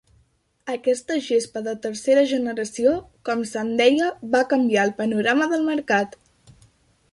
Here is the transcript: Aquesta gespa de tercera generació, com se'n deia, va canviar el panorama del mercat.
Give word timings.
Aquesta 0.75 1.17
gespa 1.25 1.61
de 1.67 1.75
tercera 1.83 2.23
generació, 2.31 2.95
com 3.29 3.45
se'n 3.51 3.71
deia, 3.83 4.09
va 4.37 4.43
canviar 4.55 4.89
el 4.89 4.97
panorama 5.05 5.51
del 5.55 5.71
mercat. 5.71 6.21